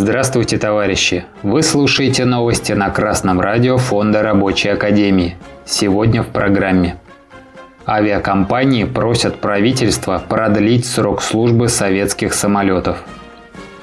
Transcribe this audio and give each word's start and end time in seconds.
Здравствуйте, 0.00 0.58
товарищи! 0.58 1.24
Вы 1.42 1.64
слушаете 1.64 2.24
новости 2.24 2.70
на 2.70 2.88
Красном 2.88 3.40
радио 3.40 3.78
Фонда 3.78 4.22
Рабочей 4.22 4.68
Академии. 4.68 5.36
Сегодня 5.66 6.22
в 6.22 6.28
программе. 6.28 7.00
Авиакомпании 7.84 8.84
просят 8.84 9.40
правительство 9.40 10.22
продлить 10.28 10.86
срок 10.86 11.20
службы 11.20 11.66
советских 11.66 12.32
самолетов. 12.32 12.98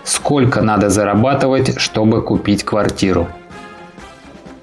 Сколько 0.06 0.62
надо 0.62 0.90
зарабатывать, 0.90 1.82
чтобы 1.82 2.22
купить 2.22 2.64
квартиру? 2.64 3.28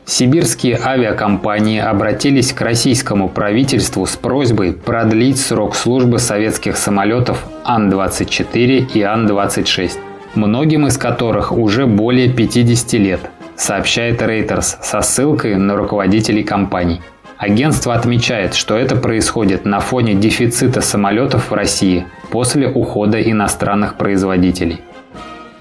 Сибирские 0.06 0.80
авиакомпании 0.82 1.80
обратились 1.80 2.54
к 2.54 2.62
российскому 2.62 3.28
правительству 3.28 4.06
с 4.06 4.16
просьбой 4.16 4.72
продлить 4.72 5.38
срок 5.38 5.76
службы 5.76 6.18
советских 6.18 6.78
самолетов 6.78 7.44
Ан-24 7.64 8.92
и 8.94 9.02
Ан-26, 9.02 9.98
многим 10.34 10.86
из 10.86 10.98
которых 10.98 11.52
уже 11.52 11.86
более 11.86 12.28
50 12.28 12.92
лет, 12.94 13.20
сообщает 13.56 14.22
Reuters 14.22 14.76
со 14.82 15.00
ссылкой 15.02 15.56
на 15.56 15.76
руководителей 15.76 16.42
компаний. 16.42 17.00
Агентство 17.36 17.94
отмечает, 17.94 18.54
что 18.54 18.76
это 18.76 18.94
происходит 18.94 19.64
на 19.64 19.80
фоне 19.80 20.14
дефицита 20.14 20.80
самолетов 20.80 21.50
в 21.50 21.54
России 21.54 22.06
после 22.30 22.68
ухода 22.68 23.20
иностранных 23.20 23.96
производителей. 23.96 24.80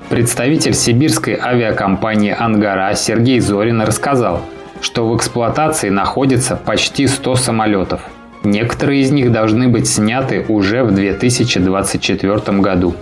Представитель 0.10 0.74
сибирской 0.74 1.36
авиакомпании 1.42 2.36
«Ангара» 2.38 2.94
Сергей 2.96 3.40
Зорин 3.40 3.82
рассказал, 3.82 4.42
что 4.82 5.08
в 5.08 5.16
эксплуатации 5.16 5.90
находится 5.90 6.56
почти 6.56 7.08
100 7.08 7.36
самолетов. 7.36 8.02
Некоторые 8.44 9.02
из 9.02 9.12
них 9.12 9.32
должны 9.32 9.68
быть 9.68 9.88
сняты 9.88 10.46
уже 10.50 10.84
в 10.84 10.94
2024 10.94 12.60
году. 12.60 12.96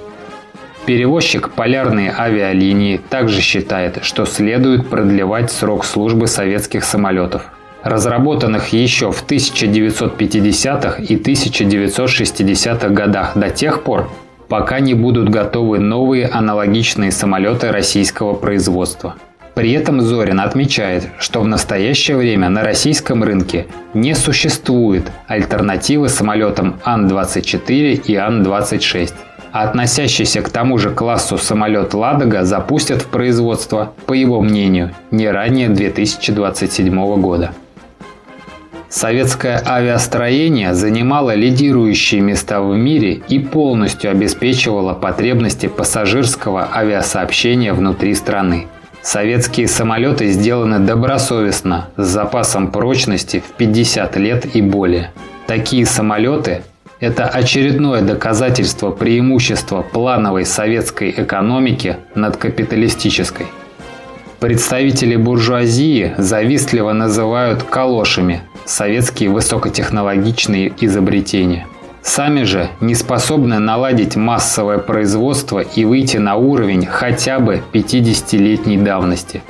Перевозчик 0.90 1.51
полярные 1.51 2.12
авиалинии 2.18 2.98
также 2.98 3.41
считает, 3.41 3.99
что 4.01 4.26
следует 4.26 4.90
продлевать 4.90 5.51
срок 5.51 5.85
службы 5.85 6.26
советских 6.26 6.84
самолетов, 6.84 7.43
разработанных 7.84 8.70
еще 8.70 9.12
в 9.12 9.23
1950-х 9.23 11.04
и 11.04 11.15
1960-х 11.15 12.90
годах 12.90 13.37
до 13.37 13.51
тех 13.51 13.84
пор, 13.84 14.10
пока 14.48 14.79
не 14.79 14.95
будут 14.95 15.29
готовы 15.29 15.77
новые 15.77 16.26
аналогичные 16.26 17.12
самолеты 17.12 17.71
российского 17.71 18.34
производства. 18.34 19.13
При 19.54 19.73
этом 19.73 20.01
Зорин 20.01 20.40
отмечает, 20.40 21.10
что 21.20 21.41
в 21.41 21.48
настоящее 21.48 22.17
время 22.17 22.49
на 22.49 22.63
российском 22.63 23.23
рынке 23.23 23.67
не 23.93 24.15
существует 24.15 25.04
альтернативы 25.27 26.10
самолетам 26.10 26.79
Ан-24 26.84 28.05
и 28.07 28.15
Ан-26. 28.15 29.13
А 29.51 29.63
относящийся 29.63 30.41
к 30.41 30.49
тому 30.49 30.77
же 30.77 30.91
классу 30.91 31.37
самолет 31.37 31.93
«Ладога» 31.93 32.43
запустят 32.43 33.01
в 33.01 33.07
производство, 33.07 33.93
по 34.05 34.13
его 34.13 34.41
мнению, 34.41 34.91
не 35.11 35.29
ранее 35.29 35.69
2027 35.69 37.21
года. 37.21 37.51
Советское 38.89 39.61
авиастроение 39.65 40.73
занимало 40.73 41.35
лидирующие 41.35 42.21
места 42.21 42.61
в 42.61 42.75
мире 42.75 43.21
и 43.27 43.37
полностью 43.37 44.09
обеспечивало 44.09 44.93
потребности 44.93 45.67
пассажирского 45.67 46.70
авиасообщения 46.73 47.73
внутри 47.73 48.15
страны. 48.15 48.67
Советские 49.03 49.67
самолеты 49.67 50.27
сделаны 50.31 50.79
добросовестно, 50.79 51.89
с 51.97 52.07
запасом 52.07 52.71
прочности 52.71 53.43
в 53.47 53.55
50 53.55 54.17
лет 54.17 54.55
и 54.55 54.61
более. 54.61 55.11
Такие 55.47 55.85
самолеты– 55.85 56.63
это 56.99 57.27
очередное 57.27 58.01
доказательство 58.01 58.91
преимущества 58.91 59.81
плановой 59.81 60.45
советской 60.45 61.11
экономики 61.11 61.97
над 62.15 62.37
капиталистической. 62.37 63.47
Представители 64.39 65.15
буржуазии 65.15 66.13
завистливо 66.17 66.93
называют 66.93 67.63
«калошами» 67.63 68.41
советские 68.65 69.29
высокотехнологичные 69.29 70.73
изобретения. 70.79 71.67
Сами 72.01 72.43
же 72.43 72.69
не 72.79 72.95
способны 72.95 73.59
наладить 73.59 74.15
массовое 74.15 74.77
производство 74.77 75.59
и 75.59 75.83
выйти 75.83 76.17
на 76.17 76.35
уровень 76.35 76.85
хотя 76.85 77.39
бы 77.39 77.61
50-летней 77.73 78.77
давности. 78.77 79.41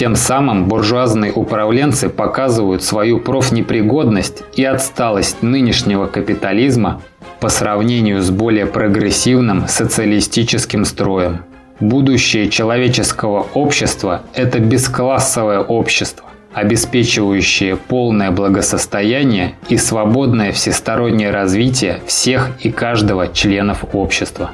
Тем 0.00 0.16
самым 0.16 0.64
буржуазные 0.64 1.30
управленцы 1.30 2.08
показывают 2.08 2.82
свою 2.82 3.20
профнепригодность 3.20 4.42
и 4.54 4.64
отсталость 4.64 5.42
нынешнего 5.42 6.06
капитализма 6.06 7.02
по 7.38 7.50
сравнению 7.50 8.22
с 8.22 8.30
более 8.30 8.64
прогрессивным 8.64 9.68
социалистическим 9.68 10.86
строем. 10.86 11.42
Будущее 11.80 12.48
человеческого 12.48 13.46
общества– 13.52 14.22
это 14.34 14.58
бесклассовое 14.58 15.60
общество 15.60 16.24
обеспечивающее 16.54 17.76
полное 17.76 18.30
благосостояние 18.30 19.56
и 19.68 19.76
свободное 19.76 20.50
всестороннее 20.52 21.30
развитие 21.30 22.00
всех 22.06 22.52
и 22.62 22.72
каждого 22.72 23.28
членов 23.28 23.84
общества. 23.92 24.52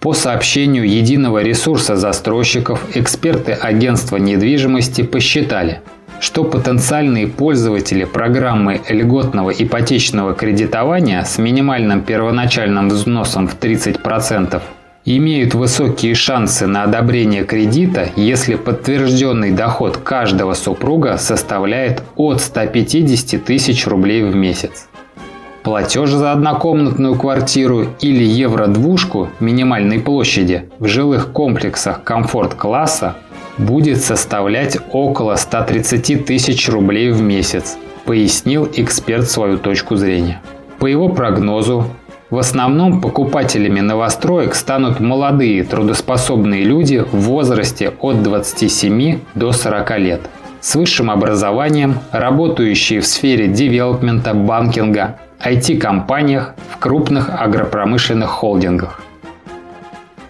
По 0.00 0.12
сообщению 0.12 0.88
единого 0.88 1.42
ресурса 1.42 1.96
застройщиков, 1.96 2.96
эксперты 2.96 3.50
агентства 3.50 4.16
недвижимости 4.16 5.02
посчитали, 5.02 5.80
что 6.20 6.44
потенциальные 6.44 7.26
пользователи 7.26 8.04
программы 8.04 8.80
льготного 8.88 9.50
ипотечного 9.50 10.34
кредитования 10.34 11.24
с 11.24 11.38
минимальным 11.38 12.02
первоначальным 12.02 12.90
взносом 12.90 13.48
в 13.48 13.58
30% 13.58 14.62
имеют 15.04 15.54
высокие 15.54 16.14
шансы 16.14 16.66
на 16.68 16.84
одобрение 16.84 17.44
кредита, 17.44 18.08
если 18.14 18.54
подтвержденный 18.54 19.50
доход 19.50 19.96
каждого 19.96 20.54
супруга 20.54 21.16
составляет 21.16 22.04
от 22.14 22.40
150 22.40 23.44
тысяч 23.44 23.86
рублей 23.86 24.22
в 24.22 24.36
месяц. 24.36 24.87
Платеж 25.62 26.10
за 26.10 26.32
однокомнатную 26.32 27.16
квартиру 27.16 27.86
или 28.00 28.24
евро-двушку 28.24 29.28
минимальной 29.40 29.98
площади 29.98 30.70
в 30.78 30.86
жилых 30.86 31.32
комплексах 31.32 32.04
комфорт-класса 32.04 33.16
будет 33.58 34.00
составлять 34.00 34.78
около 34.92 35.34
130 35.34 36.24
тысяч 36.24 36.68
рублей 36.68 37.10
в 37.10 37.20
месяц, 37.20 37.76
пояснил 38.04 38.68
эксперт 38.72 39.28
свою 39.28 39.58
точку 39.58 39.96
зрения. 39.96 40.40
По 40.78 40.86
его 40.86 41.08
прогнозу, 41.08 41.86
в 42.30 42.38
основном 42.38 43.00
покупателями 43.00 43.80
новостроек 43.80 44.54
станут 44.54 45.00
молодые 45.00 45.64
трудоспособные 45.64 46.62
люди 46.62 46.98
в 46.98 47.20
возрасте 47.20 47.92
от 48.00 48.22
27 48.22 49.18
до 49.34 49.52
40 49.52 49.98
лет 49.98 50.20
с 50.60 50.74
высшим 50.74 51.10
образованием, 51.10 51.98
работающие 52.12 53.00
в 53.00 53.06
сфере 53.06 53.48
девелопмента, 53.48 54.34
банкинга, 54.34 55.18
IT-компаниях, 55.44 56.54
в 56.70 56.78
крупных 56.78 57.30
агропромышленных 57.30 58.30
холдингах. 58.30 59.00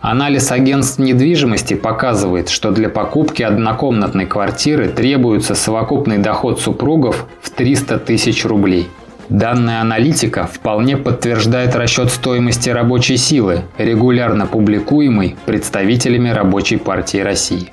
Анализ 0.00 0.52
агентств 0.52 0.98
недвижимости 0.98 1.74
показывает, 1.74 2.48
что 2.48 2.70
для 2.70 2.88
покупки 2.88 3.42
однокомнатной 3.42 4.26
квартиры 4.26 4.88
требуется 4.88 5.54
совокупный 5.54 6.18
доход 6.18 6.60
супругов 6.60 7.26
в 7.42 7.50
300 7.50 7.98
тысяч 7.98 8.44
рублей– 8.44 8.88
Данная 9.28 9.82
аналитика 9.82 10.46
вполне 10.46 10.96
подтверждает 10.96 11.76
расчет 11.76 12.10
стоимости 12.10 12.70
рабочей 12.70 13.18
силы, 13.18 13.60
регулярно 13.76 14.46
публикуемый 14.46 15.36
представителями 15.44 16.30
Рабочей 16.30 16.78
партии 16.78 17.18
России. 17.18 17.70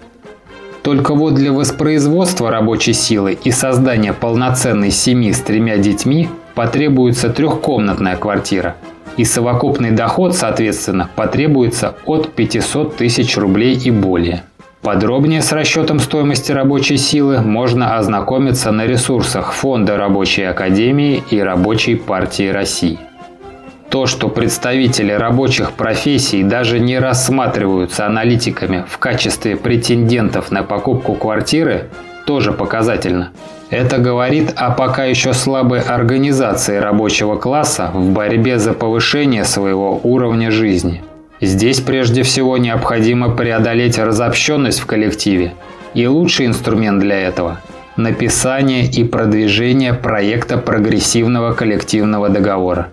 Только 0.85 1.15
вот 1.15 1.33
для 1.33 1.51
воспроизводства 1.51 2.51
рабочей 2.51 2.93
силы 2.93 3.35
и 3.43 3.49
создания 3.49 4.13
полноценной 4.13 4.91
семьи 4.91 5.31
с 5.31 5.39
тремя 5.39 5.79
детьми 5.79 6.29
потребуется 6.53 7.31
трехкомнатная 7.31 8.17
квартира, 8.17 8.75
и 9.17 9.23
совокупный 9.23 9.89
доход, 9.89 10.35
соответственно, 10.35 11.09
потребуется 11.15 11.95
от 12.05 12.33
500 12.33 12.97
тысяч 12.97 13.35
рублей 13.35 13.73
и 13.73 13.89
более. 13.89 14.43
Подробнее 14.83 15.41
с 15.41 15.51
расчетом 15.51 15.97
стоимости 15.97 16.51
рабочей 16.51 16.97
силы 16.97 17.41
можно 17.41 17.97
ознакомиться 17.97 18.69
на 18.71 18.85
ресурсах 18.85 19.53
Фонда 19.53 19.97
Рабочей 19.97 20.43
Академии 20.43 21.23
и 21.31 21.39
Рабочей 21.39 21.95
партии 21.95 22.49
России. 22.49 22.99
То, 23.95 24.07
что 24.07 24.27
представители 24.27 25.13
рабочих 25.13 25.71
профессий 25.71 26.43
даже 26.43 26.81
не 26.81 26.99
рассматриваются 26.99 28.05
аналитиками 28.05 28.83
в 28.89 28.97
качестве 28.97 29.55
претендентов 29.55 30.51
на 30.51 30.63
покупку 30.63 31.13
квартиры, 31.13 31.89
тоже 32.25 32.51
показательно. 32.51 33.31
Это 33.69 33.99
говорит 33.99 34.51
о 34.57 34.71
пока 34.71 35.05
еще 35.05 35.31
слабой 35.31 35.79
организации 35.79 36.75
рабочего 36.75 37.37
класса 37.37 37.89
в 37.93 38.09
борьбе 38.09 38.59
за 38.59 38.73
повышение 38.73 39.45
своего 39.45 39.97
уровня 40.03 40.51
жизни– 40.51 41.01
Здесь 41.39 41.79
прежде 41.79 42.23
всего 42.23 42.57
необходимо 42.57 43.29
преодолеть 43.29 43.97
разобщенность 43.97 44.79
в 44.79 44.85
коллективе. 44.85 45.53
И 45.93 46.05
лучший 46.05 46.47
инструмент 46.47 46.99
для 46.99 47.17
этого– 47.17 47.61
написание 47.95 48.85
и 48.85 49.05
продвижение 49.05 49.93
проекта 49.93 50.57
прогрессивного 50.57 51.53
коллективного 51.53 52.27
договора. 52.27 52.89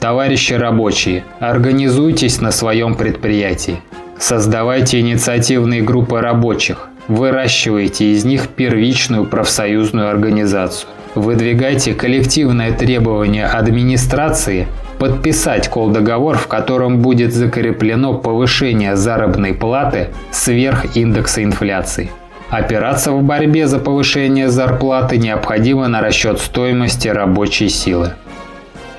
Товарищи 0.00 0.52
рабочие, 0.52 1.24
организуйтесь 1.40 2.40
на 2.40 2.52
своем 2.52 2.94
предприятии. 2.94 3.80
Создавайте 4.18 5.00
инициативные 5.00 5.82
группы 5.82 6.20
рабочих, 6.20 6.88
выращивайте 7.08 8.12
из 8.12 8.24
них 8.24 8.48
первичную 8.48 9.24
профсоюзную 9.24 10.08
организацию. 10.08 10.90
Выдвигайте 11.14 11.94
коллективное 11.94 12.72
требование 12.72 13.46
администрации 13.46 14.66
подписать 14.98 15.68
кол-договор, 15.68 16.36
в 16.36 16.46
котором 16.46 17.00
будет 17.00 17.32
закреплено 17.32 18.14
повышение 18.14 18.96
заработной 18.96 19.54
платы 19.54 20.08
сверх 20.30 20.96
индекса 20.96 21.42
инфляции. 21.42 22.10
Опираться 22.50 23.12
в 23.12 23.22
борьбе 23.22 23.66
за 23.66 23.78
повышение 23.78 24.50
зарплаты 24.50 25.18
необходимо 25.18 25.88
на 25.88 26.00
расчет 26.00 26.38
стоимости 26.38 27.08
рабочей 27.08 27.68
силы. 27.68 28.12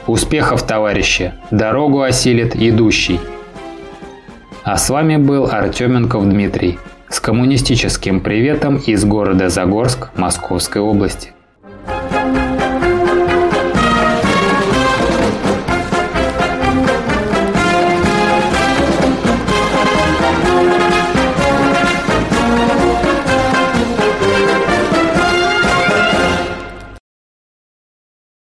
Успехов, 0.08 0.64
товарищи! 0.64 1.34
Дорогу 1.52 2.02
осилит 2.02 2.56
идущий. 2.56 3.20
А 4.64 4.78
с 4.78 4.90
вами 4.90 5.18
был 5.18 5.50
Артеменков 5.52 6.24
Дмитрий 6.24 6.80
с 7.10 7.20
коммунистическим 7.20 8.22
приветом 8.22 8.78
из 8.78 9.04
города 9.04 9.50
Загорск 9.50 10.10
Московской 10.16 10.82
области. 10.82 11.34